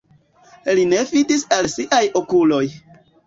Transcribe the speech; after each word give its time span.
Li 0.77 0.85
ne 0.93 1.01
fidis 1.09 1.45
al 1.59 1.69
siaj 1.75 2.01
okuloj. 2.23 2.65